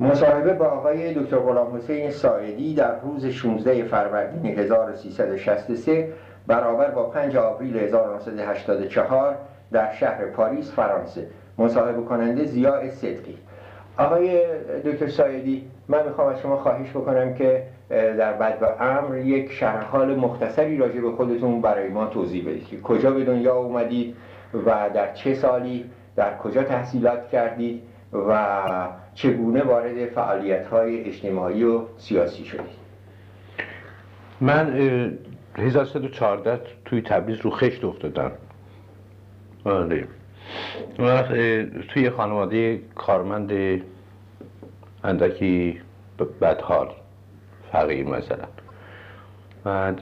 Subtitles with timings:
[0.00, 6.12] مصاحبه با آقای دکتر غلام حسین ساعدی در روز 16 فروردین 1363
[6.46, 9.36] برابر با 5 آوریل 1984
[9.72, 11.26] در شهر پاریس فرانسه.
[11.58, 13.38] مصاحبه کننده زیاء صدقی.
[13.98, 14.40] آقای
[14.84, 19.84] دکتر سایدی من می‌خوام از شما خواهش بکنم که در بد و امر یک شرح
[19.84, 24.16] حال مختصری راجع به خودتون برای ما توضیح بدید که کجا به دنیا اومدید
[24.66, 27.82] و در چه سالی در کجا تحصیلات کردید
[28.28, 28.38] و
[29.16, 32.86] چگونه وارد فعالیت های اجتماعی و سیاسی شدید
[34.40, 34.76] من
[35.58, 38.32] 1314 توی تبریز رو خشت افتادم.
[39.64, 40.08] آره.
[40.98, 41.32] وقت
[41.88, 43.82] توی خانواده کارمند
[45.04, 45.80] اندکی
[46.40, 46.88] بدحال
[47.72, 48.46] فقیر مثلا.
[49.64, 50.00] بعد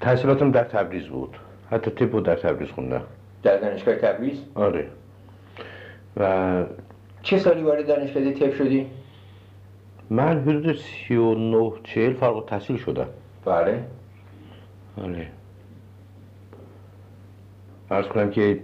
[0.00, 1.36] تحصیلاتم در تبریز بود.
[1.70, 3.02] حتی تیپ بود در تبریز خوندم.
[3.42, 4.86] در دانشگاه تبریز؟ آره.
[6.16, 6.64] و
[7.22, 8.86] چه سالی وارد دانشگاه تپ شدی؟
[10.10, 13.08] من حدود سی و نه چهل فارغ تحصیل شدم.
[13.44, 13.84] بله.
[15.02, 15.26] آره
[17.90, 18.60] ارز کنم که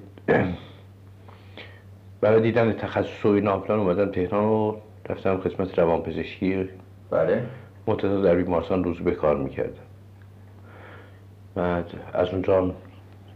[2.21, 4.77] برای دیدن تخصص و اینا اومدم تهران و
[5.09, 6.69] رفتم قسمت روان پزشکی
[7.11, 7.43] بله.
[7.87, 9.83] مدت در بیمارستان روز به کار می‌کردم.
[11.55, 12.75] بعد از اونجا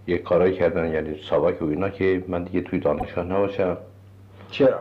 [0.06, 3.76] یه کارایی کردن یعنی ساواک و اینا که من دیگه توی دانشگاه نباشم.
[4.50, 4.80] چرا؟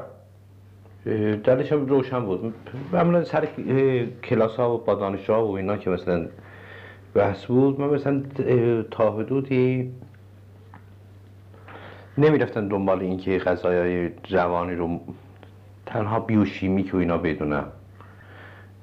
[1.43, 2.53] دلشم روشن بود.
[2.93, 3.47] معمولا سر
[4.23, 6.27] کلاس ها و با دانش ها و اینا که مثلا
[7.13, 8.23] بحث بود من مثلا
[8.91, 9.91] تا حدودی
[12.17, 14.99] نمی‌رفتن دنبال اینکه غذای جوانی رو
[15.85, 17.65] تنها بیوشیمیک و اینا بدونم.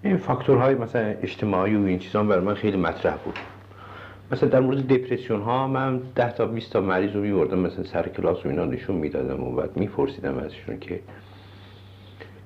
[0.02, 3.38] این فاکتورهای مثلا اجتماعی و این چیزا برای من خیلی مطرح بود.
[4.32, 8.08] مثلا در مورد دپرسیون ها من ده تا 20 تا مریض رو میوردم مثلا سر
[8.08, 11.00] کلاس و اینا نشون می‌دادم و بعد میپرسیدم ازشون که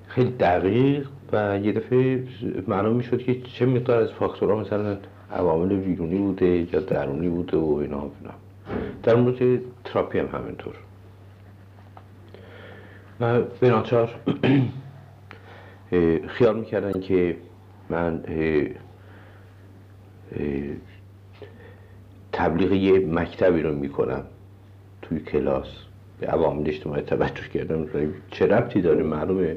[0.09, 2.25] خیلی دقیق و یه دفعه
[2.69, 4.97] معلوم می‌شد که چه مقدار از فاکتورها مثلا
[5.33, 8.35] عوامل بیرونی بوده یا درونی بوده و اینا فینا
[9.03, 10.75] در مورد تراپی هم همینطور.
[13.21, 13.83] و به
[16.37, 17.37] خیال می‌کردن که
[17.91, 18.23] من
[22.37, 24.25] تبلیغ یه مکتبی رو می‌کنم
[25.03, 25.67] توی کلاس.
[26.21, 27.87] به عوامل اجتماعی توجه کردم.
[28.31, 29.57] چه ربطی داره؟ معلومه.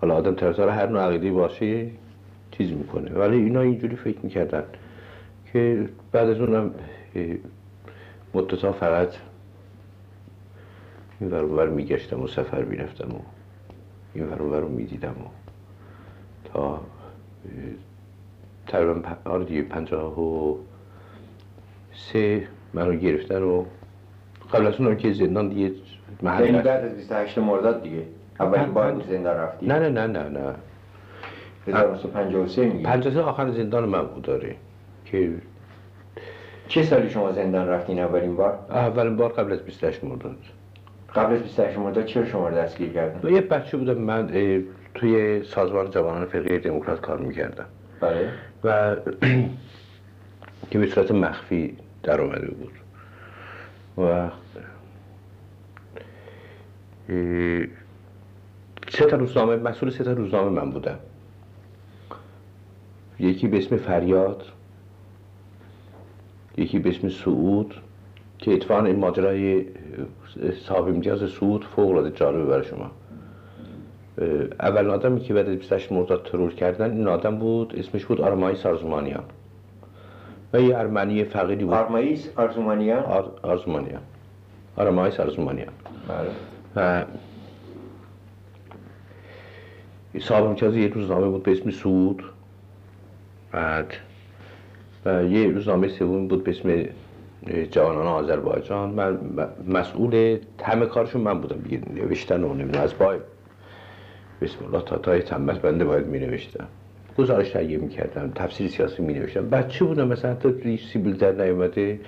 [0.00, 1.90] حالا آدم طرفدار هر نوع عقیده باشه
[2.50, 3.10] چیز می‌کنه.
[3.12, 4.64] ولی اینا اینجوری فکر می‌کردن
[5.52, 6.74] که بعد از اونم
[8.34, 9.08] مدتا فقط
[11.20, 13.20] این ور میگشتم و سفر می‌رفتم و
[14.14, 15.28] این ور رو می‌دیدم و
[16.44, 16.80] تا
[18.66, 20.56] تقریبا آره دیگه پنجاه و
[21.98, 23.64] سه منو گرفتن و
[24.52, 25.72] قبل از اونم که زندان دیگه
[26.22, 28.02] محل یعنی بعد از 28 مرداد دیگه.
[28.40, 29.66] اولین بار زندان رفتی.
[29.66, 30.54] نه نه نه نه نه.
[31.66, 34.56] 1953 میگی؟ 53 آخر زندان من بود داره
[35.04, 35.32] که
[36.68, 40.36] چه سالی شما زندان رفتین اولین بار؟ اولین بار قبل از 28 مرداد.
[41.14, 44.28] قبل از 28 مرداد چرا شما رو دستگیر کردن؟ یه بچه بودم من
[44.94, 47.64] توی سازمان جوانان فرقه دموکرات کار می‌کردم.
[48.00, 48.28] بله.
[48.64, 48.96] و
[50.70, 52.72] که به صورت مخفی در آمده بود.
[53.98, 54.30] و
[58.88, 60.98] سه تا روزنامه مسئول سه تا روزنامه من بودم.
[63.20, 64.44] یکی به اسم فریاد
[66.56, 67.74] یکی به اسم سعود
[68.38, 69.66] که اتفاقا این ماجرای
[70.66, 72.90] صاحب امتیاز سعود فوق العاده جالبه برای شما.
[74.60, 78.56] اول آدمی که بعد از 28 مرداد ترور کردن این آدم بود اسمش بود آرمایی
[78.56, 79.24] سارزمانیان
[80.52, 81.74] و یه ارمنی فقیری بود.
[81.74, 83.30] آرماییس آرزومانیان؟ آر...
[83.42, 84.02] آرزومانیان.
[84.76, 85.72] آرماییس آرزومانیان.
[86.08, 86.30] بله.
[86.76, 87.04] و
[90.20, 92.22] صاحب امتیاز یه روزنامه بود به اسم سعود.
[93.52, 93.94] بعد
[95.04, 96.86] و یه روزنامه سوم بود به اسم
[97.70, 98.90] جوانان آذربایجان.
[98.90, 99.18] من
[99.68, 101.60] مسئول همه کارشون من بودم.
[101.60, 103.18] دیگه نوشتن و نمی‌دونم از بای
[104.40, 106.66] بسم الله تا تای تنبت بنده باید می نوشتم
[107.18, 112.00] گزارش تهیه می کردم تفسیر سیاسی می نوشتم بچه بودم مثلا حتی سیبیل در نیومده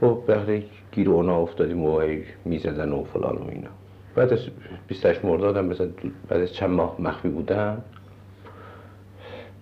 [0.00, 2.02] خب بخیر گیر اونا افتادیم و
[2.44, 3.70] می زدن و فلان و اینا.
[4.14, 4.38] بعد از
[4.88, 5.88] 28 مردادم مثلا
[6.28, 7.82] بعد از چند ماه مخفی بودم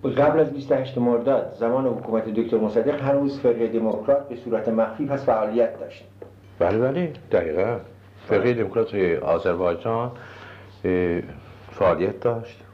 [0.04, 5.24] قبل از 28 مرداد زمان حکومت دکتر مصدق هنوز فرقه دموکرات به صورت مخفی پس
[5.24, 6.04] فعالیت داشت.
[6.58, 7.78] بله بله دقیقا.
[8.28, 10.12] فرقه دموکرات آذربایجان
[11.70, 12.64] فعالیت داشت.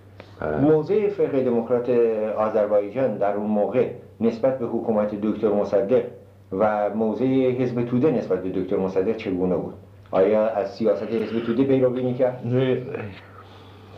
[0.61, 1.91] موضع فرقه دموکرات
[2.37, 3.89] آذربایجان در اون موقع
[4.21, 6.03] نسبت به حکومت دکتر مصدق
[6.53, 9.75] و موضع حزب توده نسبت به دکتر مصدق چگونه بود
[10.11, 12.43] آیا از سیاست حزب توده پیروی می‌کرد؟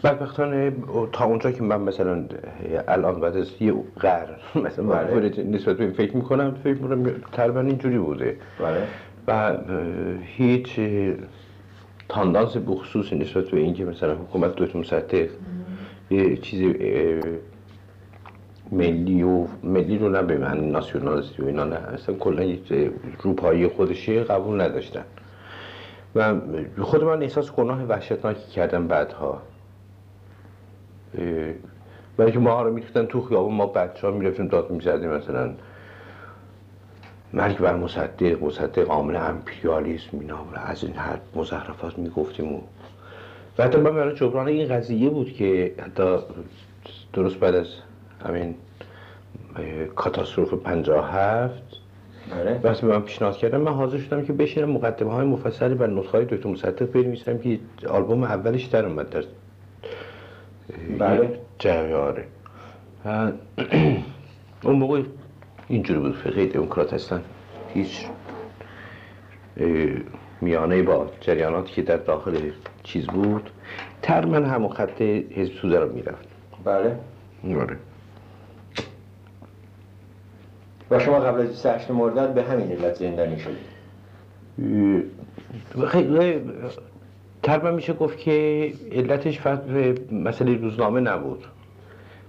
[0.05, 0.73] بدبختانه
[1.13, 2.25] تا اونجا که من مثلا
[2.89, 4.37] الان بعد از یه قرن
[4.67, 5.45] مثلا بله.
[5.45, 8.83] نسبت به فکر می‌کنم فکر می‌کنم تقریبا اینجوری بوده بله.
[9.29, 9.57] و
[10.23, 10.81] هیچ
[12.09, 15.27] تاندانس بخصوص نسبت به اینکه مثلا حکومت دکتر مسطح
[16.11, 16.75] یه چیزی
[18.73, 21.77] ملی و ملی رو نه به معنی ناسیونالیستی و اینا نه.
[21.77, 22.57] اصلا کلا
[23.23, 25.05] روپایی خودشی قبول نداشتن.
[26.15, 26.35] و
[26.81, 29.43] خود من احساس گناه وحشتناکی کردم بعدها.
[32.17, 35.55] برای که ما رو میریختن تو خیابون ما بچه ها می‌رفتیم داد می‌زدیم مثلا.
[37.33, 42.61] مرگ بر مصدق مصدق عامل امپریالیسم اینا از این حد مزخرفات می‌گفتیم و
[43.59, 46.19] و حتی من برای جبران این قضیه بود که حتی
[47.13, 47.67] درست بعد از
[48.27, 48.55] همین
[49.97, 51.63] کاتاستروف 57
[52.31, 52.61] بله.
[52.63, 56.25] وقتی من پیشنهاد کردم من حاضر شدم که بشینم مقدمه های مفصلی بر نسخه های
[56.25, 57.59] دکتر مصدق بنویسم که
[57.89, 59.25] آلبوم اولش در اومد در
[60.99, 61.41] بله.
[61.59, 62.25] جریاره
[64.65, 65.03] اون موقع
[65.69, 67.23] اینجوری بود فقه دموکرات هستن.
[67.75, 68.07] هیچ
[70.41, 72.51] میانه با جریاناتی که در داخل
[72.83, 73.51] چیز بود
[74.03, 76.29] ترمن همون خط حزب توده رو می‌رفت.
[76.65, 76.97] بله.
[77.61, 77.77] آره
[80.91, 83.77] و شما قبل از 28 مرداد به همین علت زندانی شدید.
[85.89, 86.41] خیلی
[87.43, 89.63] تقریبا میشه گفت که علتش فقط
[90.13, 91.45] مسئله روزنامه نبود.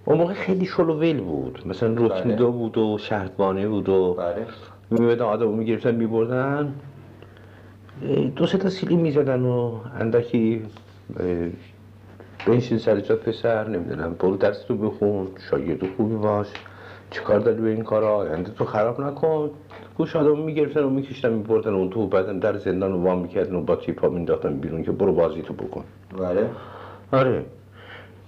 [0.06, 1.62] اون موقع خیلی شلوول بود.
[1.65, 2.57] مثلا روتنیدو بله.
[2.57, 4.45] بود و شهردوانه بود و بله.
[4.92, 6.74] میمدن آدم می‌گرفتن میبردن.
[8.35, 10.61] دو سه تا سیلی می‌زدن و اندکی
[12.47, 16.47] بنشین سر جات پسر نمی‌دونم برو درس تو بخون شاگرد خوبی باش
[17.11, 19.49] چیکار داری به این کارا آینده تو خراب نکن
[19.97, 23.61] گوش آدم می‌گرفتن و میکشتن میبردن اون تو بعدا در زندان رو وام می‌کردن و
[23.61, 25.83] با تیپا مینداختن بیرون که برو بازی تو بکن
[26.17, 26.50] بله
[27.11, 27.45] آره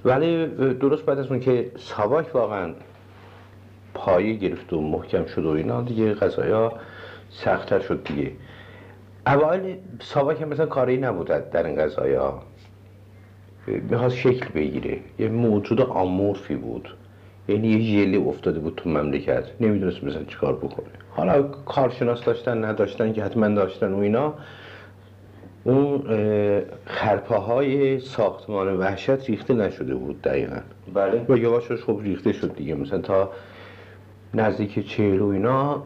[0.06, 2.74] ولی درست بعد از اون که ساواک واقعا
[3.94, 6.74] پایه گرفت و محکم شد و اینا دیگه قضایا
[7.30, 8.32] سختتر شد دیگه
[9.28, 12.40] اوایل ساواک مثلا کاری نبود در این قضایا.
[13.68, 15.00] می‌خواست شکل بگیره.
[15.20, 16.96] یه موجود آمورفی بود.
[17.48, 19.44] یعنی یه ژله افتاده بود تو مملکت.
[19.62, 20.88] نمی‌دونست مثلا چیکار بکنه.
[21.12, 24.34] حالا کارشناس داشتن نداشتن که حتما داشتن و اینا.
[25.64, 26.04] اون
[26.86, 30.60] خرپه های ساختمان وحشت ریخته نشده بود دقیقا.
[30.94, 31.26] بله.
[31.30, 32.76] و یواشش خب ریخته شد دیگه.
[32.76, 33.32] مثلا تا
[34.34, 35.84] نزدیک چهل و اینا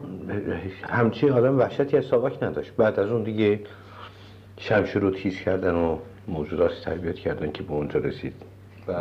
[0.88, 2.76] همچی آدم وحشتی از ساواک نداشت.
[2.76, 3.60] بعد از اون دیگه
[4.58, 5.96] شمشیر رو تیز کردن و
[6.28, 8.34] موجوداتی تربیت کردن که به اونجا رسید.
[8.86, 8.96] بله.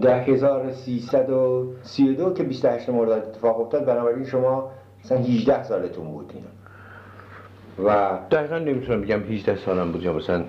[0.00, 4.70] در 1332 که 28 مرداد اتفاق افتاد بنابراین شما
[5.04, 6.46] مثلا 18 سالتون بود اینا.
[7.90, 10.44] و دقیقا نمی‌تونم بگم 18 سالم بود یا مثلا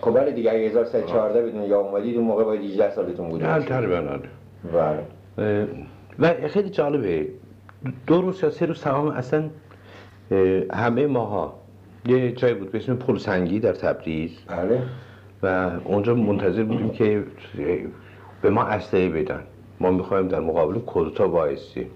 [0.00, 3.44] خب بله دیگه اگه 1314 بدون یا اومدید اون موقع باید 18 سالتون بود.
[3.44, 4.18] نه تقریبا.
[5.36, 5.68] بله.
[6.18, 7.26] و خیلی جالبه.
[8.06, 9.50] دو روز یا سه روز تمام اصلا
[10.72, 11.58] همه ماها
[12.06, 14.30] یه جایی بود به اسم پل سنگی در تبریز.
[14.48, 14.82] بله.
[15.42, 17.24] و اونجا منتظر بودیم که
[18.42, 19.42] به ما اسلحه بدن.
[19.80, 21.86] ما می‌خوایم در مقابل کودتا وایسیم.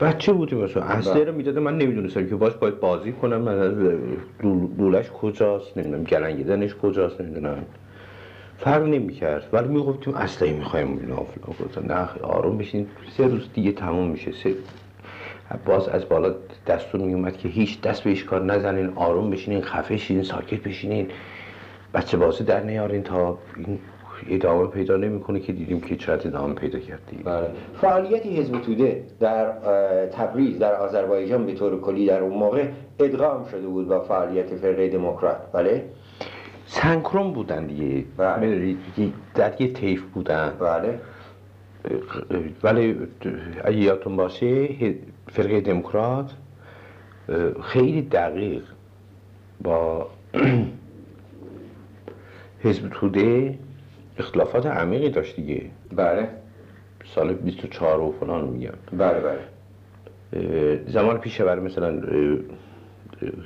[0.00, 3.40] بچه بودیم مثلا اسلحه رو می‌داده من نمی‌دونستم که باش باید بازی کنم.
[3.40, 3.76] من
[4.78, 7.64] لولش کجاست؟ نمی‌دونم گلنگیدنش کجاست؟ نمی‌دونم.
[8.58, 9.48] فرق نمی‌کرد.
[9.52, 12.86] ولی می‌گفتیم اسلحه می‌خوایم اینا فلان نه آروم بشین.
[13.16, 14.32] سه روز دیگه تموم میشه.
[14.32, 14.54] سه
[15.66, 16.34] باز از بالا
[16.66, 18.92] دستور میومد که هیچ دست به کار نزنین.
[18.96, 21.08] آروم بشینین خفه شین ساکت بشینین.
[21.94, 23.78] بچه بازی در نیارین تا این
[24.30, 27.46] ادامه پیدا نمی‌کنه که دیدیم که چرا ادامه پیدا کردی بله.
[27.80, 29.52] فعالیت حزب توده در
[30.06, 32.64] تبریز در آذربایجان به طور کلی در اون موقع
[32.98, 35.36] ادغام شده بود با فعالیت فرقه دموکرات.
[35.52, 35.84] بله؟
[36.68, 38.04] سنکروم بودن دیگه.
[38.16, 38.76] بله.
[39.34, 40.52] در یه طیف بودن.
[40.60, 41.00] بله.
[42.62, 42.96] ولی
[43.64, 44.68] اگه یادتون باشه
[45.28, 46.32] فرقه دموکرات
[47.62, 48.62] خیلی دقیق
[49.60, 50.08] با
[52.64, 53.58] حزب توده
[54.18, 55.62] اختلافات عمیقی داشت دیگه.
[55.92, 56.28] بله.
[57.04, 58.70] سال 24 و فلان میگم.
[58.92, 59.38] بله بله.
[60.86, 62.02] زمان پیش بر مثلا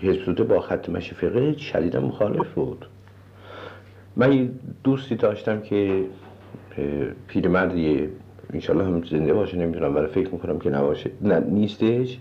[0.00, 2.87] حزب توده با خط مشی فقه شدیدا مخالف بود.
[4.16, 4.50] من یه
[4.85, 6.04] دوستی داشتم که
[7.26, 8.09] پیرمردیه
[8.52, 11.11] انشالله هم زنده باشه نمی‌دونم ولی فکر می‌کنم که نباشه.
[11.21, 12.19] نه نیستش.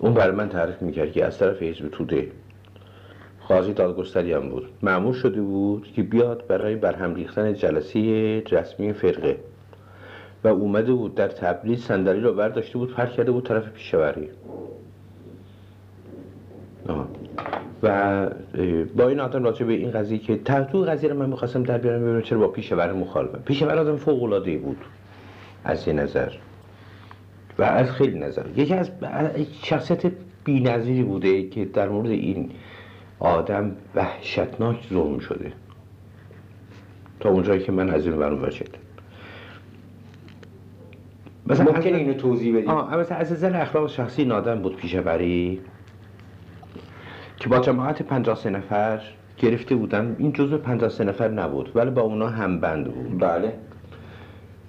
[0.00, 2.30] اون برای من تعریف می‌کرد که از طرف حزب توده
[3.48, 4.68] قاضی دادگستری هم بود.
[4.82, 9.36] معمول شده بود که بیاد برای برهم ریختن جلسه رسمی فرقه.
[10.44, 14.28] و اومده بود در تبریز صندلی رو برداشته بود پر کرده بود طرف پیشوری
[16.88, 17.08] آه.
[17.82, 18.26] و
[18.96, 21.78] با این آدم راجع به این قضیه که تا تو قضیه رو من می‌خواستم در
[21.78, 24.76] بیارم ببینم چرا با پیشور مخالفم پیشور آدم فوق العاده بود
[25.64, 26.32] از یه نظر.
[27.58, 28.42] و از خیلی نظر.
[28.56, 28.90] یکی از
[29.62, 30.12] شخصیت
[30.44, 32.50] بی‌نظیری بوده که در مورد این
[33.18, 35.52] آدم وحشتناک ظلم شده.
[37.20, 38.78] تا اونجایی که من از این اونور شدم.
[41.46, 45.60] مثلا ممکن اینو توضیح بدید آه مثلا از نظر اخلاق شخصی این آدم بود پیشوری.
[47.42, 49.00] که با جماعت 53 نفر
[49.38, 50.16] گرفته بودن.
[50.18, 53.18] این جزء 53 نفر نبود ولی با اونا هم بند بود.
[53.18, 53.52] بله.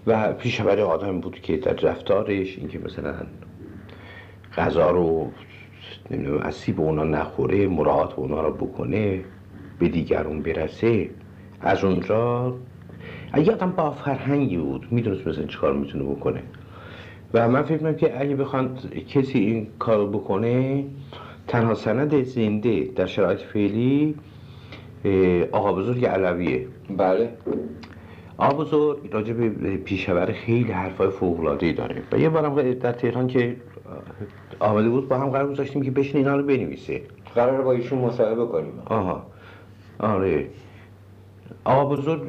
[0.08, 3.14] و پیشوری آدم بود که در رفتارش اینکه مثلا
[4.58, 5.32] غذا رو
[6.12, 9.24] نمی‌دونم از سیب اونا نخوره مراعات اونا رو بکنه
[9.80, 11.10] به دیگرون برسه.
[11.62, 12.54] از اونجا
[13.32, 16.44] اگه آدم با فرهنگی بود می‌دونست مثلا چیکار می‌تونه بکنه.
[17.34, 20.86] و من فکر می‌کنم که اگه بخواد کسی این کارو بکنه
[21.54, 24.16] تنها سند زنده در شرایط فعلی
[25.52, 26.68] آقا بزرگ علویه.
[26.98, 27.30] بله.
[28.38, 32.04] آقا بزرگ راجع به پیشور خیلی حرفای فوق‌العاده‌ای داره.
[32.12, 33.56] و یه بارم در تهران که
[34.60, 37.02] آمده بود با هم قرار گذاشتیم که بشین اینا رو بنویسه.
[37.36, 38.74] قرار با ایشون مصاحبه کنیم.
[38.86, 39.26] آها.
[40.00, 40.48] آره.
[41.64, 42.22] آقا بزرگ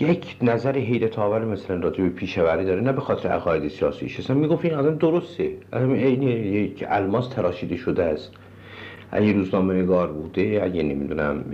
[0.00, 4.36] یک نظر حیرت آور مثلا راجع به پیشوری داره نه به خاطر عقاید سیاسیش اصلا
[4.36, 5.52] می‌گفت این آدم درسته.
[5.72, 8.32] آدم عین یک الماس تراشیده شده است.
[9.10, 11.44] اگه روزنامه نگار بوده اگه نمی‌دونم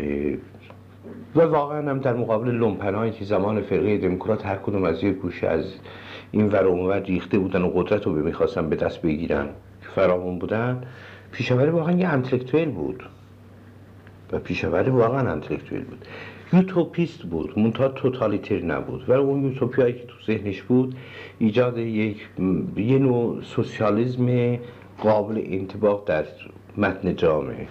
[1.34, 5.46] و واقعا هم در مقابل لومپنایی که زمان فرقه دموکرات هر کدوم از یک گوشه
[5.46, 5.74] از
[6.30, 9.48] این ور و اون ور ریخته بودن و قدرت رو می‌خواستن به دست بگیرن
[9.80, 10.82] فراوون بودن
[11.32, 13.02] پیشوری واقعا یه انتلکتویل بود.
[14.32, 16.04] و پیشوری واقعا انتلکتویل بود.
[16.52, 20.94] یوتوپیست بود منتها توتالیتر نبود و اون یوتوپیایی که تو ذهنش بود
[21.38, 22.28] ایجاد یک
[22.76, 24.58] یه نوع سوسیالیسم
[24.98, 26.24] قابل انتباق در
[26.76, 27.68] متن جامعه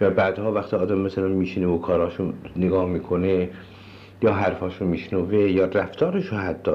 [0.00, 3.48] و بعدها وقتی آدم مثلا میشینه و کاراشو نگاه می‌کنه
[4.22, 6.72] یا حرفاشو میشنوه یا رفتارشو حتی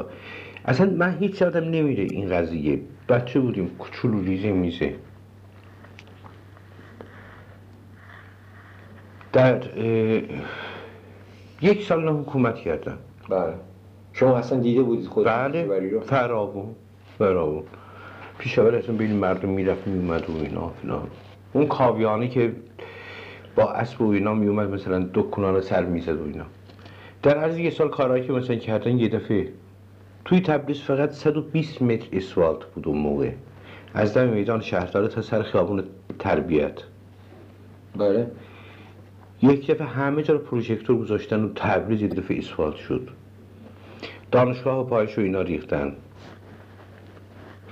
[0.65, 2.81] اصلا من هیچ آدم نمیره این قضیه.
[3.09, 4.95] بچه بودیم کوچولو ریزه میزه.
[9.33, 9.61] در
[11.63, 12.97] یک سال نه حکومت کردم.
[13.29, 13.53] بله.
[14.13, 15.89] شما اصلا دیده بودید خود بله.
[15.89, 16.75] رو؟ فراوون.
[17.19, 17.63] فراوون.
[18.37, 21.07] پیشاور اصلا بین مردم می‌رفت میومد و اینا فلان
[21.53, 22.53] اون کاویانی که
[23.55, 26.45] با اسب و اینا میومد مثلا دکونا رو سر می‌زد و اینا.
[27.23, 29.47] در عرض یه سال کارهایی که مثلا کردن یه دفعه
[30.25, 33.31] توی تبریز فقط 120 متر اسفالت بود اون موقع.
[33.93, 35.83] از دم میدان شهرداره تا سر خیابون
[36.19, 36.81] تربیت.
[37.95, 38.27] بله.
[39.43, 43.09] یک دفعه همه جا رو پروژکتور گذاشتن و تبریز یک دفعه اسفالت شد.
[44.31, 45.95] دانشگاه و پایش رو اینا ریختن.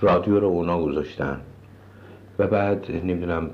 [0.02, 1.42] رادیو رو اونا گذاشتن.
[2.40, 3.50] و بعد نمی‌دونم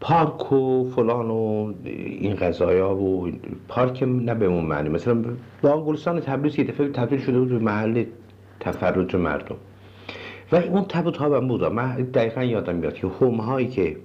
[0.00, 3.32] پارک و فلان و این غذایا و
[3.68, 4.88] پارک نه به اون معنی.
[4.88, 5.24] مثلا
[5.62, 8.04] با گلستان تبریز یه دفعه تبدیل شده بود به محل
[8.60, 9.56] تفرج مردم.
[10.52, 11.64] و اون تب و تابم بود.
[11.64, 13.96] من دقیقا یادم میاد که هوم هایی که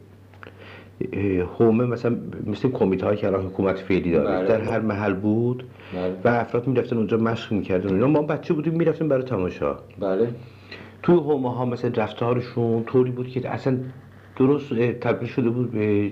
[1.14, 1.22] اه،
[1.60, 4.48] هومه مثلا مثل کمیته هایی که الان حکومت فعلی داره بله.
[4.48, 5.64] در هر محل بود
[5.94, 6.16] بله.
[6.24, 7.94] و افراد می‌رفتن اونجا مشق می‌کردن.
[7.94, 9.76] اینا ما بچه بودیم می‌رفتیم برای تماشا.
[10.00, 10.28] بله.
[11.04, 13.78] توی هومه ها مثلا رفتارشون طوری بود که اصلا
[14.38, 16.12] درست تبدیل شده بود به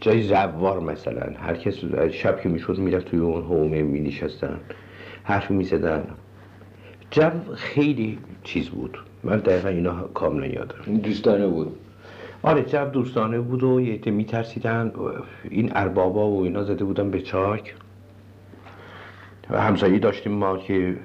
[0.00, 1.32] جای زوار مثلا.
[1.38, 1.74] هر کس
[2.10, 4.56] شب که می‌شد می‌رفت توی اون هومه می نشستن
[5.22, 6.04] حرف می زدن
[7.10, 8.98] جو خیلی چیز بود.
[9.24, 10.96] من دقیقا اینا کاملا یادم.
[11.02, 11.76] دوستانه بود.
[12.46, 14.92] آره جو دوستانه بود و یه عده میترسیدن
[15.50, 17.74] این اربابا و اینا زده بودن به چاک
[19.50, 20.96] و همسایه داشتیم ما که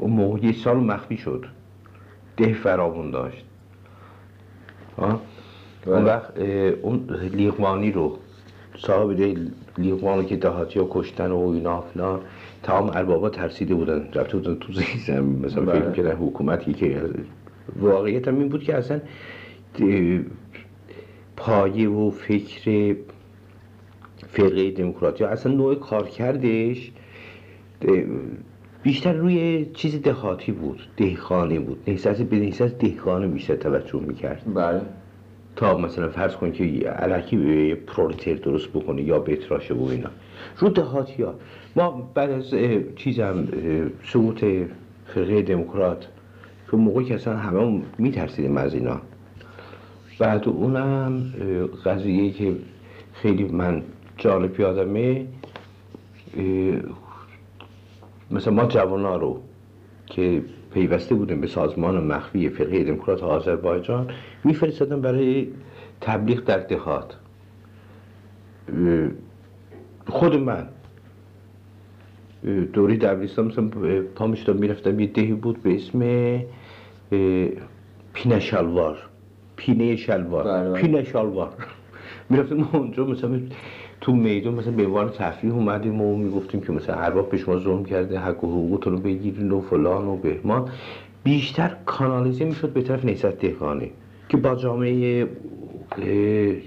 [0.00, 1.46] اون موقع یه سال مخفی شد
[2.36, 3.44] ده فراوون داشت
[4.96, 5.20] آه؟
[5.86, 6.04] اون بله.
[6.04, 8.18] وقت اه، اون لیغوانی رو
[8.78, 9.36] صاحب ده
[9.78, 12.20] لیغوان که دهاتی ها کشتن و اینا فلان
[12.62, 14.72] تمام اربابا ترسیده بودن رفته بودن تو
[15.06, 15.80] زمین مثلا بله.
[15.80, 17.02] فکر کردن حکومتی که
[17.76, 19.00] واقعیت هم این بود که اصلا
[21.36, 22.96] پایه و فکر
[24.28, 25.24] فرقه دموکراتی.
[25.24, 26.92] اصلا نوع کارکردش
[28.82, 31.82] بیشتر روی چیز دهاتی بود دهخانی بود.
[31.86, 34.42] نهضت به نهضت دهخانه بیشتر توجه می‌کرد.
[34.54, 34.80] بله.
[35.56, 40.10] تا مثلا فرض کن که علکی به پرولتر درست بکنه یا بتراشه و اینا.
[40.58, 41.34] رو دهاتی ها
[41.76, 42.54] ما بعد از
[42.96, 43.48] چیزم
[44.04, 44.44] سقوط
[45.06, 46.08] فرقه دموکرات
[46.70, 49.00] که موقعی که اصلا همه میترسیدیم از اینا.
[50.18, 51.32] بعد اونم
[51.84, 52.56] قضیه که
[53.12, 53.82] خیلی من
[54.16, 55.26] جالب یادمه
[58.30, 59.42] مثلا ما جوان رو
[60.06, 60.42] که
[60.74, 64.10] پیوسته بودن به سازمان مخفی فرقه دموکرات آذربایجان
[64.44, 65.48] میفرستادن برای
[66.00, 67.16] تبلیغ در دهات
[70.06, 70.68] خود من
[72.72, 73.68] دوری دبیرستان مثلا
[74.14, 75.98] پا می‌شدم می‌رفتم یه دهی بود به اسم
[78.12, 79.07] پینه شلوار.
[79.58, 80.72] پینه شلوار.
[80.72, 81.48] پینه شلوار
[82.30, 83.40] می‌رفتیم اونجا مثلا
[84.00, 87.84] تو میدون مثلا به عنوان تفریح اومدیم و می‌گفتیم که مثلا ارباب به شما ظلم
[87.84, 90.68] کرده حق و حقوقتون رو بگیرین و فلان و بهمان
[91.24, 93.90] بیشتر کانالیزه می‌شد به طرف نیست دهقانی
[94.28, 95.28] که با جامعه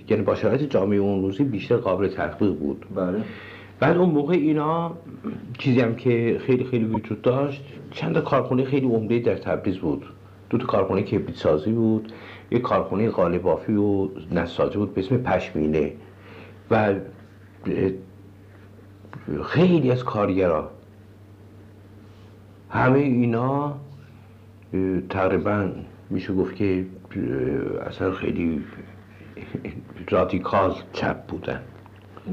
[0.09, 3.23] یعنی با شرایط جامعه اون روزی بیشتر قابل تطبیق بود بله
[3.79, 4.93] بعد اون موقع اینا
[5.57, 10.05] چیزی هم که خیلی خیلی وجود داشت چند تا کارخونه خیلی عمده در تبریز بود
[10.49, 12.11] دو تا کارخونه کبریت سازی بود
[12.51, 15.93] یک کارخونه قالب بافی و نساجی بود به اسم پشمینه
[16.71, 16.95] و
[19.43, 20.71] خیلی از کارگرا
[22.69, 23.75] همه اینا
[25.09, 25.71] تقریبا
[26.09, 26.85] میشه گفت که
[27.87, 28.63] اصلا خیلی
[30.09, 31.61] رادیکال چپ بودن.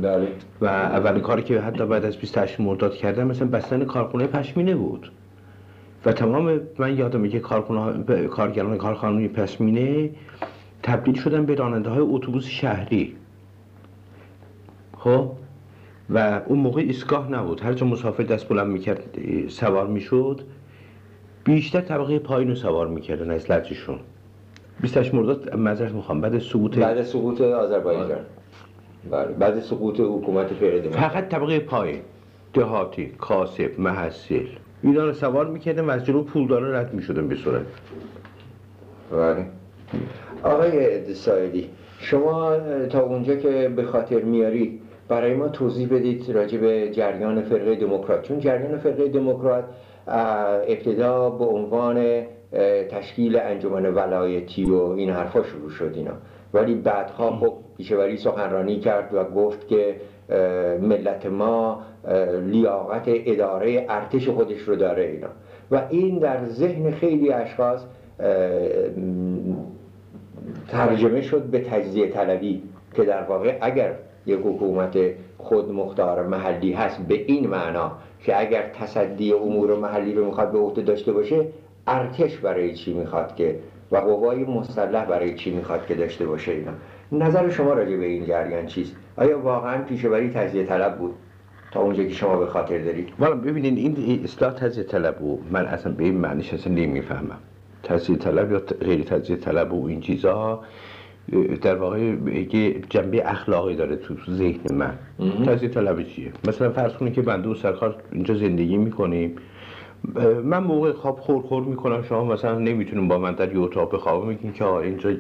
[0.03, 0.29] بله.
[0.61, 5.13] و اولین کاری که حتی بعد از 28 مرداد کردن مثلا بستن کارخونه پشمینه بود.
[6.07, 7.41] و تمام من یادمه که
[8.31, 10.11] کارگران کارخانه پشمینه
[10.83, 13.17] تبدیل شدن به راننده های اتوبوس شهری.
[14.99, 15.33] خب؟
[16.11, 17.61] و اون موقع ایستگاه نبود.
[17.61, 20.41] هر جا مسافر دست بلند می‌کرد سوار می‌شد.
[21.45, 23.99] بیشتر طبقه پایین رو سوار می‌کردن از لجشون
[24.81, 26.21] 28 مرداد معذرت می‌خوام.
[26.21, 28.19] بعد سقوط بعد سقوط آذربایجان.
[29.11, 29.33] بله.
[29.33, 30.47] بعد سقوط حکومت
[30.91, 32.01] فقط طبقه پایین.
[32.53, 34.47] دهاتی کاسب محصل.
[34.83, 37.63] اینا رو سوار می‌کردن و از جلو پولدارا رد می‌شدن به صورت
[39.13, 39.47] بله.
[40.43, 42.57] آقای سایدی شما
[42.91, 48.23] تا اونجا که به خاطر میاری برای ما توضیح بدید راجع به جریان فرقه دموکرات.
[48.23, 49.65] چون جریان فرقه دموکرات
[50.69, 52.23] ابتدا به عنوان
[52.91, 56.13] تشکیل انجمن ولایتی و این حرفا شروع شد اینا.
[56.55, 59.97] ولی بعدها خب پیشوری سخنرانی کرد و گفت که
[60.81, 61.83] ملت ما
[62.47, 65.29] لیاقت اداره ارتش خودش رو داره اینا.
[65.71, 67.85] و این در ذهن خیلی اشخاص
[70.69, 72.63] ترجمه شد به تجزیه طلبی
[72.95, 73.95] که در واقع اگر
[74.27, 74.99] یک حکومت
[75.39, 77.93] خود مختار محلی هست به این معنا
[78.25, 81.47] که اگر تصدی امور محلی رو می‌خواد به عهده داشته باشه
[81.87, 83.59] ارتش برای چی می‌خواد که
[83.93, 86.73] و قوای مسلح برای چی می‌خواد که داشته باشه اینا.
[87.13, 91.15] نظر شما راجع به این جریان چیست؟ آیا واقعا پیشوری تجزیه طلب بود؟
[91.71, 93.09] تا اونجا که شما به خاطر دارید.
[93.19, 97.39] والا ببینین این اصلاح تجزیه طلب و من اصلا به این معنیش اصلا نمی‌فهمم.
[97.83, 100.65] تجزیه طلب یا غیر تجزیه طلب و این چیزها
[101.63, 102.01] در واقع
[102.53, 104.99] یه جنبه اخلاقی داره تو ذهن من.
[105.47, 109.37] تجزیه طلب چیه؟ مثلا فرض کنید که بنده و سرکار اینجا زندگی می‌کنیم.
[110.45, 114.29] من موقع خواب خور خور می‌کنم شما مثلا نمی‌تونیم با من در یه اتاق بخوابم
[114.29, 115.11] میگین که اینجا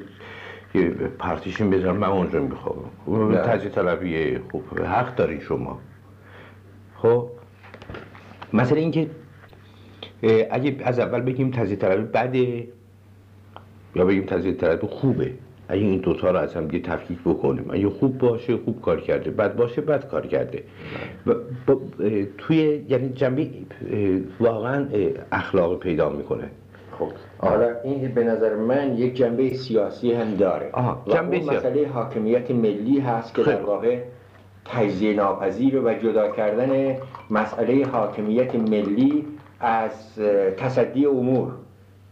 [0.75, 3.33] یه پرتیشن بذارم من اونجا میخوابم.
[3.33, 3.39] نه.
[3.39, 4.63] تجزیه طلبیه خوب.
[4.85, 5.79] حق دارین شما.
[6.97, 7.29] خب
[8.53, 9.11] مثلا اینکه
[10.51, 12.69] اگه از اول بگیم تجزیه طلبی بده
[13.95, 15.33] یا بگیم تجزیه طلبی خوبه.
[15.69, 17.71] اگه این دوتا رو از هم دیگه تفکیک بکنیم.
[17.71, 19.31] اگه خوب باشه خوب کار کرده.
[19.31, 20.65] بد باشه بد کار کرده.
[21.67, 23.43] با- اه، توی یعنی جنبه
[23.93, 24.87] اه، واقعا
[25.33, 26.51] اخلاق پیدا می‌کنه.
[26.99, 27.09] خب
[27.39, 30.71] حالا این به نظر من یک جنبه سیاسی هم داره.
[30.73, 31.69] آها، و جنبه اون سیاسی.
[31.69, 33.65] مسئله حاکمیت ملی هست که در خیلی.
[33.65, 33.99] واقع
[34.65, 36.97] تجزیه ناپذیر و جدا کردن
[37.31, 39.27] مسئله حاکمیت ملی
[39.61, 40.19] از
[40.57, 41.49] تصدی امور.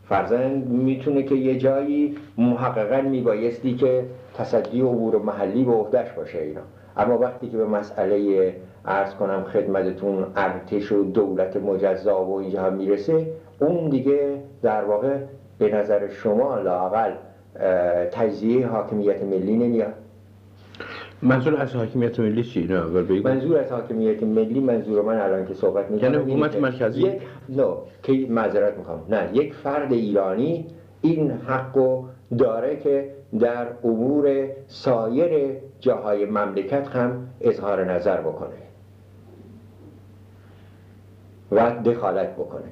[0.08, 6.60] فرزن می‌تونه که یه جایی محققا میبایستی که تصدی امور محلی به عهدهش باشه اینا.
[6.96, 8.54] اما وقتی که به مسئله
[8.86, 13.26] ارز کنم خدمتتون ارتش و دولت مجزا و اینجا هم می‌رسه.
[13.58, 15.16] اون دیگه در واقع
[15.58, 17.12] به نظر شما لاقل
[18.12, 19.92] تجزیه حاکمیت ملی نمیاد.
[21.22, 23.28] منظور از حاکمیت ملی چی؟ بگو.
[23.28, 27.76] منظور از حاکمیت ملی منظور من الان که صحبت می‌کنم یعنی حکومت مرکزی؟ یک نو
[28.02, 29.00] که معذرت می‌خوام.
[29.08, 30.66] نه یک فرد ایرانی
[31.00, 32.04] این حقو
[32.38, 38.56] داره که در امور سایر جاهای مملکت هم اظهار نظر بکنه.
[41.52, 42.64] و دخالت بکنه.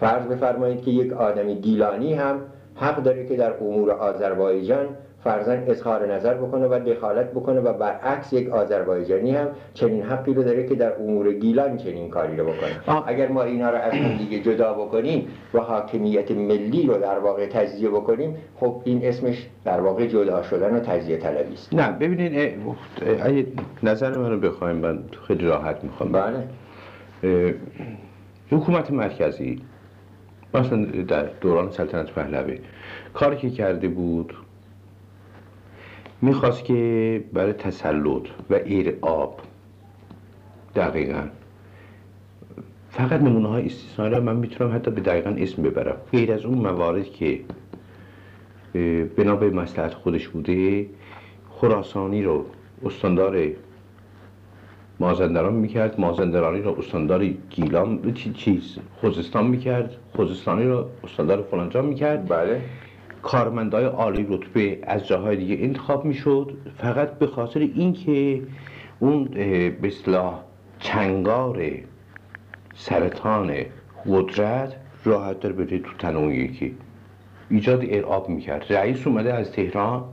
[0.00, 2.40] فرض بفرمایید که یک آدمی گیلانی هم
[2.74, 4.86] حق داره که در امور آذربایجان
[5.24, 10.42] فرزن اظهار نظر بکنه و دخالت بکنه و برعکس یک آذربایجانی هم چنین حقی رو
[10.42, 12.80] داره که در امور گیلان چنین کاری رو بکنه.
[12.86, 13.04] آه.
[13.06, 17.46] اگر ما اینا رو از هم دیگه جدا بکنیم و حاکمیت ملی رو در واقع
[17.46, 21.74] تجزیه بکنیم خب این اسمش در واقع جدا شدن و تجزیه طلبی است.
[21.74, 22.54] نه ببینید
[23.22, 23.46] اگه
[23.82, 26.12] نظر منو بخوایم من خیلی راحت می‌خوام.
[26.12, 26.44] بله.
[28.50, 29.62] حکومت مرکزی.
[30.54, 32.58] مثلا در دوران سلطنت پهلوی.
[33.14, 34.34] کاری که کرده بود
[36.22, 39.40] می‌خواست که برای تسلط و ایر آب
[40.74, 41.22] دقیقا.
[42.90, 45.96] فقط نمونه های استثنایی من می‌تونم حتی به دقیقا اسم ببرم.
[46.12, 47.40] غیر از اون موارد که
[49.16, 50.86] بنا به مسلحت خودش بوده
[51.50, 52.46] خراسانی رو
[52.84, 53.52] استاندار
[55.00, 62.28] مازندران می‌کرد مازندرانی رو استاندار گیلان چیز خوزستان می‌کرد خوزستانی رو استاندار فلانجا می‌کرد.
[62.28, 62.60] بله.
[63.22, 68.42] کارمندای عالی رتبه از جاهای دیگه انتخاب می‌شد فقط به خاطر اینکه
[68.98, 70.40] اون به اصطلاح
[70.78, 71.62] چنگار
[72.74, 73.54] سرطان
[74.06, 76.76] قدرت راحت داره بره تو تن اون یکی.
[77.50, 78.66] ایجاد ارعاب می‌کرد.
[78.70, 80.04] رئیس اومده از تهران.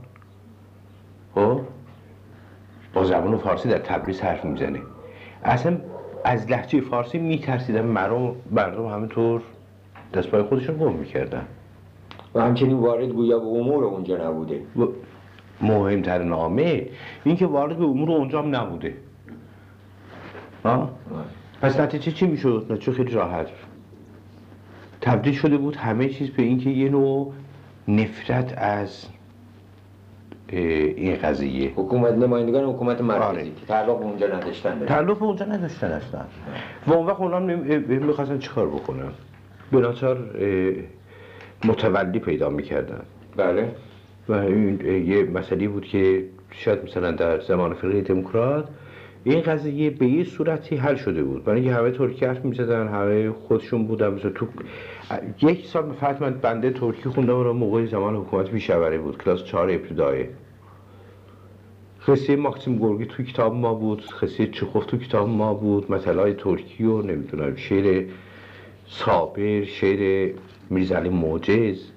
[1.34, 1.60] خب؟
[2.96, 4.78] با زبان فارسی در تبریز حرف می‌زنه.
[5.44, 5.76] اصلا
[6.24, 9.42] از لحجه فارسی میترسیدن مردم مردم همینطور
[10.14, 11.46] دست پای خودشون گم می‌کردن.
[12.34, 14.60] و همچنین وارد گویا به امور اونجا نبوده.
[15.60, 16.86] مهمتر نامه
[17.24, 18.94] این که وارد به امور اونجا هم نبوده.
[20.64, 20.90] ها؟
[21.62, 23.48] پس نتیجه چی می‌شد؟ نتیجه خیلی راحت.
[25.00, 27.32] تبدیل شده بود همه چیز به اینکه یه نوع
[27.88, 29.06] نفرت از
[30.48, 31.70] این قضیه.
[31.70, 33.50] حکومت نمایندگان حکومت مرکزی آره.
[33.68, 36.20] تعلق اونجا نداشتن تعلق اونجا نداشتن اصلا.
[36.86, 37.38] و اون وقت اونا
[37.88, 39.10] می‌خواستن چیکار بکنن؟
[39.72, 40.18] بناچار
[41.64, 43.00] متولی پیدا می‌کردن.
[43.36, 43.68] بله.
[44.28, 48.68] و این یه مسئله بود که شاید مثلا در زمان فرقه دموکرات
[49.26, 51.44] این قضیه به یه صورتی حل شده بود.
[51.44, 54.08] برای اینکه همه ترکی حرف می‌زدن همه خودشون بودن.
[54.08, 54.46] مثلا تو
[55.42, 59.18] یک سال فقط من بنده ترکی خوندم رو موقع زمان حکومت بیشوره بود.
[59.18, 60.26] کلاس چهار ابتدایی.
[62.06, 64.02] قصه ماکسیم گورگی تو کتاب ما بود.
[64.22, 65.92] قصه چخوف تو کتاب ما بود.
[65.92, 68.04] مطلع ترکی و نمی‌دونم شعر
[68.86, 70.32] صابر شعر
[70.70, 71.90] میرزعلی موجز.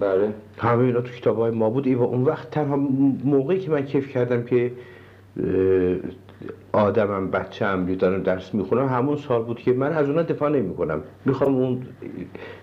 [0.00, 0.28] بله.
[0.58, 1.86] همه اینا تو کتاب های ما بود.
[1.86, 2.76] و اون وقت تنها
[3.24, 4.72] موقعی که من کیف کردم که
[6.72, 10.74] آدمم بچه هم دارم درس می‌خونم همون سال بود که من از اونا دفاع نمی
[10.74, 11.86] کنم می‌خوام اون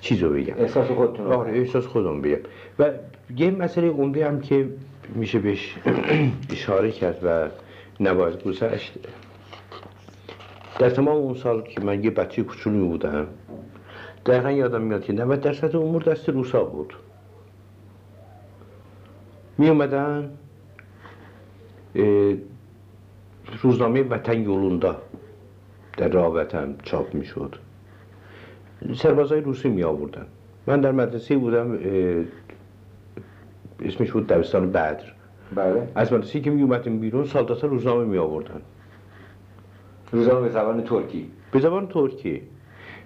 [0.01, 0.53] چیزو بگم.
[0.57, 2.37] احساس خودتون آره احساس خودم بگم.
[2.79, 2.91] و
[3.37, 4.69] یه مسئله عمده هم که
[5.15, 5.75] میشه بهش
[6.51, 7.47] اشاره کرد و
[7.99, 8.93] نباید گذشت.
[10.79, 13.27] در تمام اون سال که من یه بچه کوچولو بودم
[14.25, 16.93] دقیقا یادم میاد که 90 درصد امور دست روسا بود.
[19.57, 20.31] می اومدن
[23.61, 25.01] روزنامه وطن یولوندا
[25.97, 27.55] در راه وطن چاپ می شد
[28.95, 30.25] سربازای روسی می آوردن
[30.67, 31.79] من در مدرسه بودم
[33.85, 35.03] اسمش بود دبستان بدر.
[35.55, 35.87] بله.
[35.95, 38.61] از مدرسه که می اومدیم بیرون سالداتا روزنامه می آوردن
[40.11, 41.31] روزنامه به زبان ترکی.
[41.51, 42.41] به زبان ترکی.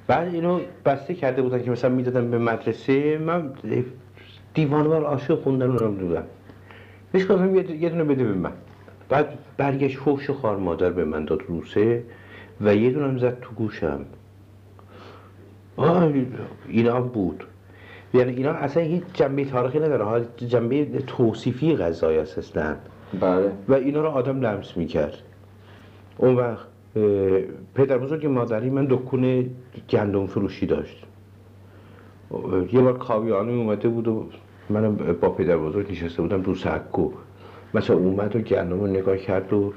[0.08, 3.18] بعد اینو بسته کرده بودن که مثلا می‌دادن به مدرسه.
[3.18, 3.54] من
[4.54, 6.24] دیوانوار عاشق خوندن رو بودم
[7.12, 8.52] بهش گفتم یه دونه بده به من.
[9.10, 12.04] بعد برگشت فوش خار مادر به من داد روسه
[12.62, 14.00] و یه دونم زد تو گوشم.
[15.76, 16.14] آه
[16.68, 17.44] اینا بود.
[18.14, 20.26] یعنی اینا اصلا هیچ جنبه تاریخی نداره.
[20.38, 22.76] جنبه توصیفی غذای اصلا
[23.22, 23.52] بله.
[23.68, 25.18] و اینا رو آدم لمس می‌کرد.
[26.18, 26.68] اون وقت
[27.76, 29.50] پدر بزرگ مادری من دکون
[29.90, 31.04] گندم فروشی داشت.
[32.72, 34.30] یه بار کاویانی اومده بود و
[34.70, 37.12] من با پدر بزرگ نشسته بودم رو سکو.
[37.74, 39.74] مثلا اومد و گندم رو نگاه کرد و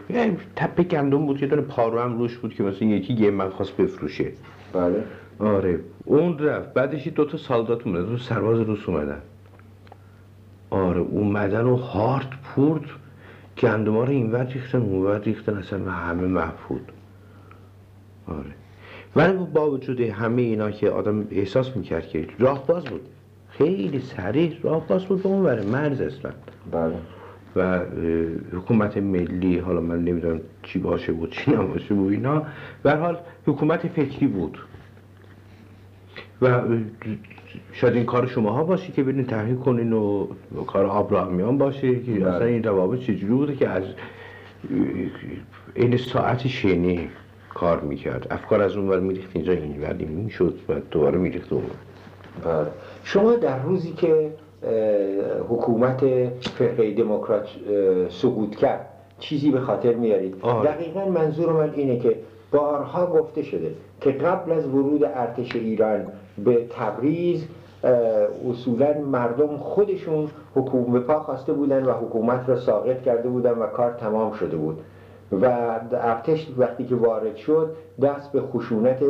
[0.56, 3.76] تپه گندم بود یه دونه پارو هم روش بود که مثلا یکی یه من خواست
[3.76, 4.32] بفروشه.
[4.72, 5.04] بله.
[5.38, 5.80] آره.
[6.04, 6.74] اون رفت.
[6.74, 9.18] بعدش دو تا سالدات اومدن دو سرباز روس اومدن.
[10.70, 12.84] آره اومدن و هارد پورد.
[13.58, 16.92] گندم ها رو این ور ریختن اون ور ریختن اصلا و همه محفود.
[18.26, 18.50] آره.
[19.16, 23.00] ولی با وجود همه اینا که آدم احساس می‌کرد که راه باز بود.
[23.48, 26.30] خیلی سریع راه باز بود به اون ور مرز اصلا.
[26.72, 26.94] بله.
[27.56, 27.80] و
[28.52, 32.42] حکومت ملی حالا من نمی‌دونم چی باشه بود چی نباشه بود اینا
[32.82, 34.58] به حال حکومت فکری بود
[36.42, 36.60] و
[37.72, 40.26] شاید این کار شما ها باشه که برین تحقیق کنین و
[40.66, 42.26] کار آبراهمیان باشه که بله.
[42.26, 43.84] اصلا این روابط چجوری بوده که از
[45.74, 47.08] این ساعت شینی
[47.54, 51.62] کار می‌کرد افکار از اون ور میریخت اینجا این ولی می‌شد و دوباره میریخت اون.
[52.44, 52.66] بله
[53.04, 54.30] شما در روزی که
[55.48, 56.00] حکومت
[56.40, 57.48] فرقه دموکرات
[58.08, 58.86] سقوط کرد.
[59.18, 60.34] چیزی به خاطر میارید.
[60.42, 60.70] آره.
[60.70, 62.16] دقیقا منظور من اینه که
[62.52, 66.06] بارها گفته شده که قبل از ورود ارتش ایران
[66.44, 67.46] به تبریز
[68.50, 73.66] اصولا مردم خودشون حکومت به پا خواسته بودن و حکومت را ساقط کرده بودن و
[73.66, 74.78] کار تمام شده بود.
[75.32, 75.46] و
[75.92, 79.02] ارتش وقتی که وارد شد دست به خشونت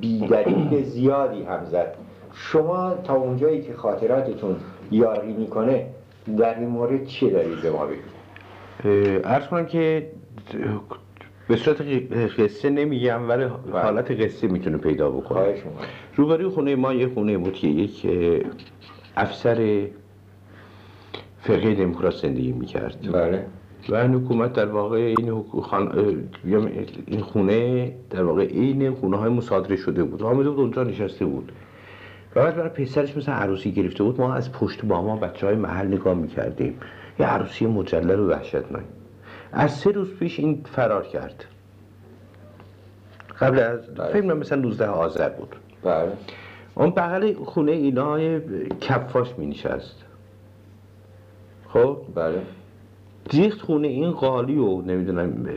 [0.00, 1.94] بیدلیل زیادی هم زد.
[2.34, 4.56] شما تا اونجایی که خاطراتتون
[4.90, 5.86] یاری می‌کنه
[6.38, 8.14] در این مورد چی دارید به ما بگید؟
[9.24, 10.10] ارز کنم که
[11.48, 11.80] به صورت
[12.38, 13.82] قصه نمیگم ولی بله.
[13.82, 15.54] حالت قصه می‌تونه پیدا بکنه.
[16.16, 18.06] روبروی خونه ما یه خونه بود که یک
[19.16, 19.86] افسر
[21.40, 23.12] فرقه دموکرات زندگی می‌کرد.
[23.12, 23.46] بله.
[23.88, 25.44] و این حکومت در واقع این,
[27.06, 30.22] این خونه در واقع این خونه های مصادره شده بود.
[30.22, 31.52] آمده بود اونجا نشسته بود.
[32.34, 35.86] بعد برای پسرش مثل عروسی گرفته بود ما از پشت با ما بچه های محل
[35.86, 36.80] نگاه می‌کردیم.
[37.18, 38.84] یه عروسی مجلل و وحشتناک.
[39.52, 41.44] از سه روز پیش این فرار کرد.
[43.40, 44.12] قبل از بله.
[44.12, 45.56] فکر مثلا 19 آذر بود.
[45.82, 46.12] بله.
[46.74, 48.38] اون بغل خونه اینا
[48.80, 50.04] کفاش می نشست
[51.68, 52.42] خب؟ بله.
[53.32, 55.48] ریخت خونه این قالی و نمی‌دونم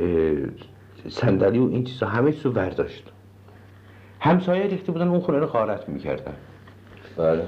[1.09, 3.11] صندلی و این چیزا همه چیزو برداشت.
[4.19, 6.33] همسایه ریخته بودن اون خونه رو غارت می‌کردن.
[7.17, 7.47] بله.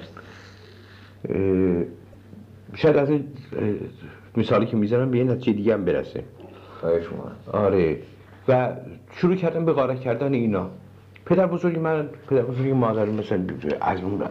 [2.76, 3.28] شاید از این
[4.38, 6.24] مثالی که می‌زنم به یه نتیجه دیگه هم برسه.
[6.82, 7.98] شما آره.
[8.48, 8.76] و
[9.16, 10.70] شروع کردم به غارت کردن اینا.
[11.26, 13.46] پدر بزرگی من پدر بزرگی مادر مثلا
[13.82, 14.24] از اون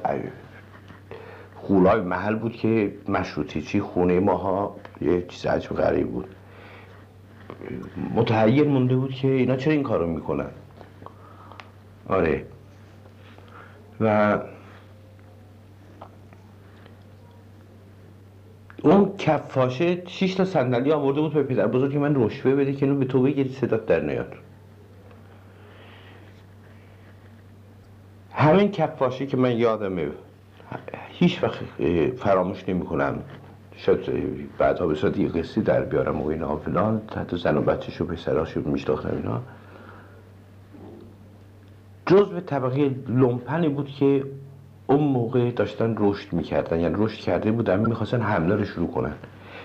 [1.55, 6.27] خولای محل بود که مشروطی چی خونه ماها یه چیز عجب غریب بود.
[8.15, 10.51] متحیر مونده بود که اینا چرا این کارو می‌کنن؟
[12.09, 12.45] آره.
[14.01, 14.39] و
[18.83, 22.99] اون کفاشه 6 تا صندلی آورده بود به پدر بزرگ من رشوه بده که اینو
[22.99, 24.33] به تو بگیری صدات در نیاد.
[28.33, 30.09] همین کفاشه که من یادمه
[31.09, 31.59] هیچ وقت
[32.17, 33.23] فراموش نمی کنم
[33.77, 33.99] شاید
[34.59, 38.61] بعدها به یه قصی در بیارم و اینا فلان تحت زن و بچه و پسراشو
[38.61, 39.41] میشتاختم اینا.
[42.07, 44.25] جز به طبقه لومپنی بود که
[44.91, 46.81] اون موقع داشتن رشد می‌کردن.
[46.81, 49.15] یعنی رشد کرده بودن می‌خواستن حمله رو شروع کنن.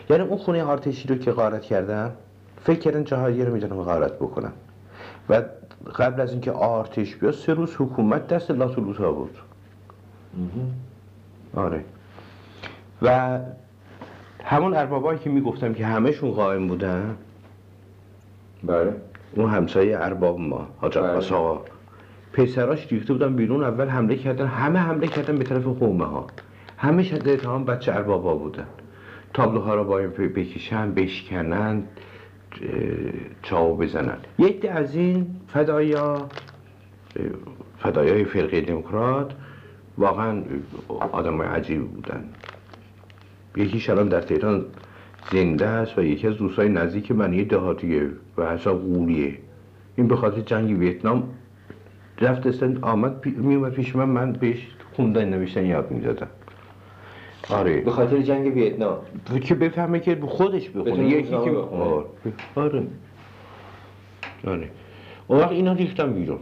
[0.10, 2.12] یعنی اون خونه آرتشی رو که غارت کردن
[2.62, 4.52] فکر کردن جاهایی رو می‌تونن غارت بکنن.
[5.30, 5.42] و
[5.96, 9.38] قبل از اینکه آرتش بیاد سه روز حکومت دست لاتولوتا بود.
[11.56, 11.84] آره.
[13.02, 13.40] و
[14.44, 17.18] همون اربابایی که می‌گفتم که همهشون قائم بودن
[18.64, 18.94] بله.
[19.36, 21.38] اون همسایه ارباب ما حاج عباس بله.
[21.38, 21.62] آقا.
[22.34, 24.48] پسراش ریخته بودن بیرون اول حمله کردن.
[24.48, 26.28] همه حمله کردن به طرف قومه ها
[26.78, 28.68] همه شده اتهام بچه اربابا بودن.
[29.34, 31.84] تابلوها رو با این بکشن بشکنن
[33.42, 34.18] چاو بزنن.
[34.40, 36.28] یک از این فدایا
[37.78, 39.34] فدایای فرقه دموکرات
[39.98, 40.44] واقعا
[41.12, 42.24] آدم عجیبی بودن.
[43.56, 44.66] یکی الان در تهران
[45.32, 49.38] زنده است و یکی از دوستای نزدیک من یه دهاتیه و حساب قولیه
[49.96, 51.30] این به خاطر جنگ ویتنام
[52.24, 56.28] رفت استند آمد میومد پیش من من بهش خوندن نوشتن یاد می‌دادم
[57.50, 58.98] آره به خاطر جنگ ویتنام
[59.44, 62.06] که بفهمه که خودش بخونه یکی که آره
[62.56, 62.84] آره
[64.48, 64.70] آره
[65.28, 66.40] اون وقت اینا ریختم بیرون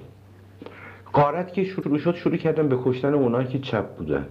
[1.13, 4.26] قارت که شروع شد شروع کردن به کشتن اونایی که چپ بودن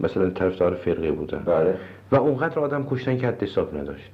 [0.00, 1.74] مثلا طرفدار فرقه بودن بله
[2.12, 4.10] و اونقدر آدم کشتن که حد حساب نداشت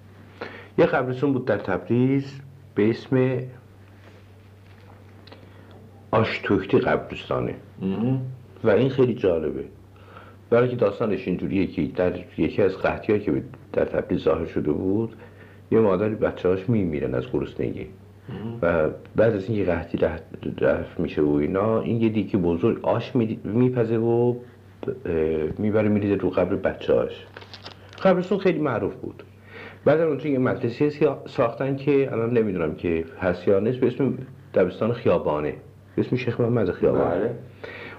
[0.78, 2.40] یه قبرستون بود در تبریز
[2.74, 3.38] به اسم
[6.10, 7.54] آشتوکتی قبرستانه.
[8.64, 9.64] و این خیلی جالبه.
[10.50, 13.42] برای که داستانش اینجوریه که در یکی از قحطی که
[13.72, 15.12] در تبریز ظاهر شده بود
[15.70, 17.86] یه مادری بچه هاش میمیرن از گرسنگی.
[18.62, 19.98] و بعد از اینکه قحطی
[20.60, 23.12] رفت میشه و اینا این یه دیگه بزرگ آش
[23.44, 24.34] میپزه و
[25.58, 27.26] می‌بره میریزه رو قبر بچه هاش
[28.02, 29.22] قبرستون خیلی معروف بود.
[29.84, 30.90] بعد اونجا یه مدرسه
[31.26, 34.18] ساختن که الان نمی‌دونم که هست یا نیست به اسم
[34.54, 35.54] دبستان خیابانه.
[36.00, 37.30] اسم شیخ محمد خیابانه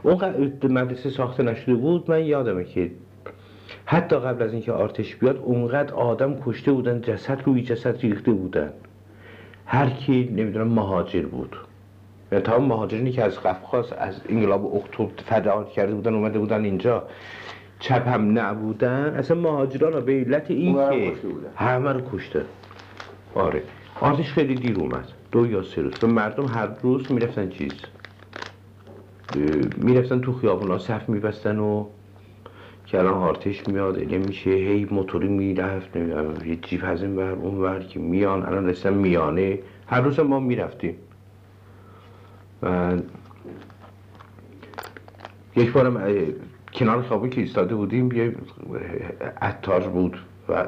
[0.03, 0.51] بله.
[0.63, 2.91] اون مدرسه ساخته نشده بود من یادمه که
[3.85, 8.73] حتی قبل از اینکه آرتش بیاد اونقدر آدم کشته بودن جسد روی جسد ریخته بودن.
[9.65, 11.55] هر کی نمی‌دونم مهاجر بود.
[12.31, 17.03] و تا مهاجرینی که از قفقاز از انقلاب اکتبر فداد کرده بودن اومده بودن اینجا
[17.79, 19.15] چپ هم نبودن.
[19.17, 21.13] اصلا مهاجران به علت این که
[21.55, 22.41] همه رو کشته.
[23.35, 23.61] آره.
[24.01, 25.07] آرتش خیلی دیر اومد.
[25.31, 27.71] دو یا سه روز و مردم هر روز می‌رفتن چیز؟
[29.77, 31.85] می‌رفتن تو خیابونا صف میبستن و
[32.85, 35.95] که الان آرتش میاد اله میشه هی موتوری می‌رفت
[36.45, 39.59] یه جیب از این ور اون ور که میان الان رسیدن میانه.
[39.87, 40.95] هر روز ما می‌رفتیم.
[42.63, 42.93] و
[45.55, 46.17] یک بارم
[46.73, 48.35] کنار خیابون که ایستاده بودیم یه
[49.41, 50.17] عطار بود
[50.49, 50.65] و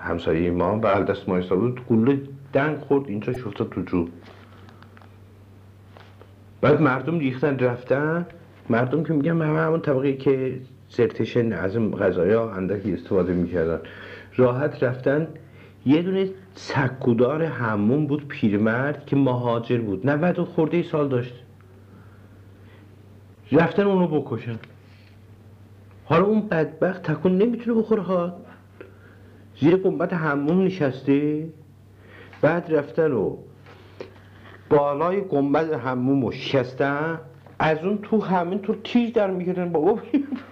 [0.00, 1.80] همسایه ما بغل دست ما ایستاده بود.
[1.90, 2.20] گلوله
[2.52, 4.08] دنگ خورد اینجا افتاد تو جو.
[6.60, 8.26] بعد مردم ریختن رفتن.
[8.70, 13.78] مردم که میگن همه همون طبقه که زرتشن از این غذایا اندکی استفاده می‌کردن.
[14.36, 15.28] راحت رفتن.
[15.86, 20.06] یه دونه سکودار همون بود پیرمرد که مهاجر بود.
[20.10, 21.34] 90 و خورده ای سال داشت.
[23.52, 24.58] رفتن اونو بکشن.
[26.04, 28.36] حالا اون بدبخت تکون نمی‌تونه بخوره ها.
[29.60, 31.48] زیر گنبد همون نشسته.
[32.42, 33.36] بعد رفتن و
[34.70, 37.20] بالای گنبد هموم رو شکستن
[37.58, 39.72] از اون تو همین تو تیر در میگردن.
[39.72, 39.98] بابا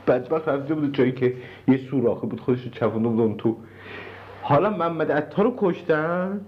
[0.06, 1.34] بدبخت رفته بود جایی که
[1.68, 3.56] یه سوراخه بود خودش رو بود اون تو.
[4.42, 6.40] حالا محمد عطار رو کشتن؟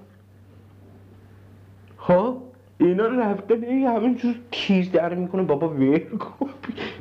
[1.99, 2.37] خب
[2.79, 5.43] اینا رفتن این همین جور تیر در می‌کنه.
[5.43, 6.49] بابا ول کن.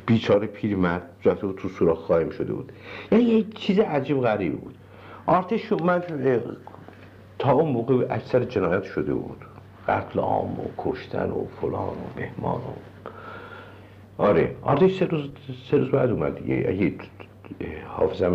[0.06, 2.72] بیچاره پیرمرد رفته بود تو سوراخ قایم شده بود.
[3.12, 4.74] یعنی یه چیز عجیب غریبی بود.
[5.26, 6.02] آرتش من
[7.42, 9.44] تا اون موقع اکثر جنایت شده بود.
[9.88, 14.56] قتل عام و کشتن و فلان و مهمان و آره.
[14.62, 15.30] آرتش سه روز
[15.70, 16.64] سه روز بعد اومد دیگه.
[16.68, 16.94] اگه
[17.86, 18.30] حافظم